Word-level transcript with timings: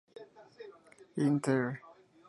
In 1.15 1.37
there.". 1.41 1.79